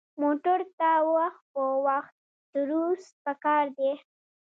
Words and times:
موټر 0.21 0.59
ته 0.79 0.91
وخت 1.15 1.43
په 1.53 1.63
وخت 1.85 2.15
سروس 2.51 3.03
پکار 3.23 3.65
دی. 3.77 3.91